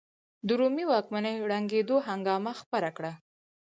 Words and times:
د 0.47 0.49
رومي 0.59 0.85
واکمنۍ 0.91 1.35
ړنګېدو 1.49 1.95
هنګامه 2.07 2.51
خپره 2.61 2.89
کړه. 2.97 3.13